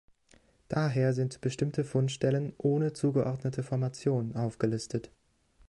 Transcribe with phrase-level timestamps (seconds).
[0.67, 5.11] Daher sind bestimmte Fundstellen ohne zugeordnete Formation aufgelistet.